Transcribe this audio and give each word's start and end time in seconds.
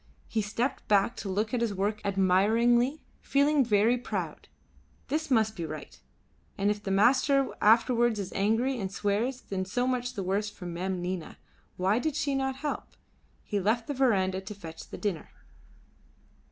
He 0.27 0.41
stepped 0.41 0.87
back 0.87 1.15
to 1.17 1.29
look 1.29 1.53
at 1.53 1.61
his 1.61 1.75
work 1.75 2.01
admiringly, 2.03 3.03
feeling 3.21 3.63
very 3.63 3.99
proud. 3.99 4.47
This 5.09 5.29
must 5.29 5.55
be 5.55 5.63
right; 5.63 5.99
and 6.57 6.71
if 6.71 6.81
the 6.81 6.89
master 6.89 7.53
afterwards 7.61 8.17
is 8.17 8.33
angry 8.33 8.79
and 8.79 8.91
swears, 8.91 9.41
then 9.41 9.63
so 9.63 9.85
much 9.85 10.15
the 10.15 10.23
worse 10.23 10.49
for 10.49 10.65
Mem 10.65 11.03
Nina. 11.03 11.37
Why 11.77 11.99
did 11.99 12.15
she 12.15 12.33
not 12.33 12.55
help? 12.65 12.95
He 13.43 13.59
left 13.59 13.85
the 13.85 13.93
verandah 13.93 14.41
to 14.41 14.55
fetch 14.55 14.89
the 14.89 14.97
dinner. 14.97 15.29